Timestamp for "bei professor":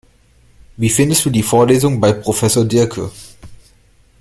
1.99-2.65